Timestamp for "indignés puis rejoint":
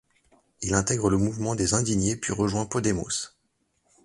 1.75-2.65